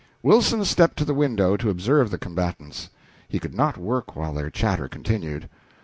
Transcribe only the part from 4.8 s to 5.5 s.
continued.